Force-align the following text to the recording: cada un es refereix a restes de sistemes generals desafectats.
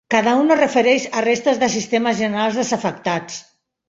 cada 0.13 0.31
un 0.43 0.51
es 0.53 0.57
refereix 0.59 1.03
a 1.19 1.21
restes 1.25 1.59
de 1.63 1.69
sistemes 1.73 2.17
generals 2.21 2.57
desafectats. 2.61 3.37